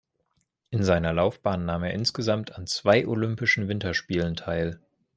In 0.71 0.81
seiner 0.83 1.13
Laufbahn 1.13 1.63
nahm 1.65 1.83
er 1.83 1.93
insgesamt 1.93 2.55
an 2.55 2.65
zwei 2.65 3.05
Olympischen 3.05 3.67
Winterspielen 3.67 4.35
teil. 4.35 4.79